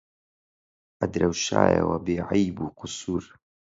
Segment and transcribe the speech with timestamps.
[0.99, 3.25] ئەدرەوشایەوە بێعەیب و قوسوور